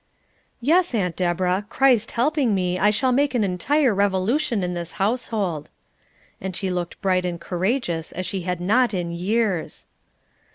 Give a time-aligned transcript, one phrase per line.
[0.61, 5.69] "Yes, Aunt Deborah, Christ helping me, I shall make an entire revolution in this household."
[6.41, 9.85] And she looked bright and courageous as she had not in years.